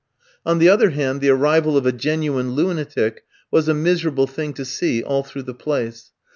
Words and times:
On 0.47 0.57
the 0.57 0.67
other 0.67 0.89
hand, 0.89 1.21
the 1.21 1.29
arrival 1.29 1.77
of 1.77 1.85
a 1.85 1.91
genuine 1.91 2.53
lunatic 2.53 3.23
was 3.51 3.67
a 3.67 3.75
miserable 3.75 4.25
thing 4.25 4.51
to 4.53 4.65
see 4.65 5.03
all 5.03 5.21
through 5.21 5.43
the 5.43 5.53
place. 5.53 6.09